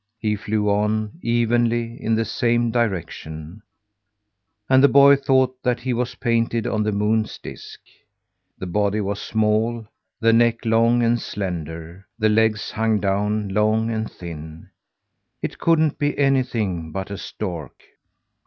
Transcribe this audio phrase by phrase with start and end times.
[0.17, 3.61] He flew on, evenly, in the same direction,
[4.67, 7.79] and the boy thought that he was painted on the moon's disc.
[8.57, 9.87] The body was small,
[10.19, 14.71] the neck long and slender, the legs hung down, long and thin.
[15.39, 17.83] It couldn't be anything but a stork.